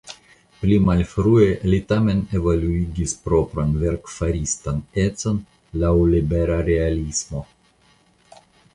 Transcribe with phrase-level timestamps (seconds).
[0.61, 5.41] Pli malfrue li tamen evoluigis propran verkfaristan econ
[5.85, 7.49] laŭ libera realismo.